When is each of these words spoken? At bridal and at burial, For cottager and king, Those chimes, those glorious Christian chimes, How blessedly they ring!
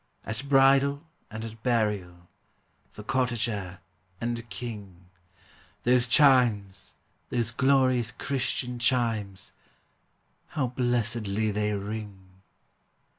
At 0.25 0.49
bridal 0.49 1.03
and 1.29 1.45
at 1.45 1.61
burial, 1.61 2.27
For 2.89 3.03
cottager 3.03 3.81
and 4.19 4.49
king, 4.49 5.11
Those 5.83 6.07
chimes, 6.07 6.95
those 7.29 7.51
glorious 7.51 8.09
Christian 8.11 8.79
chimes, 8.79 9.53
How 10.47 10.65
blessedly 10.69 11.51
they 11.51 11.73
ring! 11.73 12.41